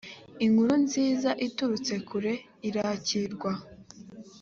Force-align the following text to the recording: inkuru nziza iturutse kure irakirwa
inkuru 0.45 0.73
nziza 0.85 1.29
iturutse 1.47 1.93
kure 2.07 2.33
irakirwa 2.67 3.51